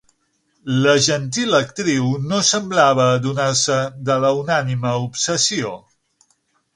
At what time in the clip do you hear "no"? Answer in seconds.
2.31-2.39